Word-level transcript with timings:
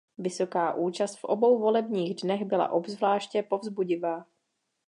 Vysoká 0.17 0.73
účast 0.73 1.15
v 1.15 1.23
obou 1.23 1.59
volebních 1.59 2.15
dnech 2.21 2.45
byla 2.45 2.69
obzvláště 2.71 3.43
povzbudivá. 3.43 4.25